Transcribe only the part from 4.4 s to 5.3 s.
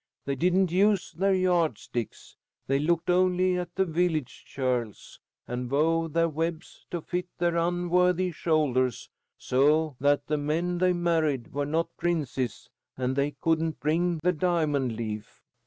churls,'